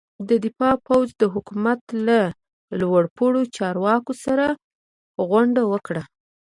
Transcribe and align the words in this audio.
د 0.29 0.31
دفاع 0.45 0.75
پوځ 0.87 1.07
د 1.21 1.23
حکومت 1.33 1.81
له 2.07 2.19
لوړ 2.79 3.03
پوړو 3.15 3.41
چارواکو 3.57 4.13
سره 4.25 4.47
غونډه 5.29 5.61
وکړه. 5.71 6.03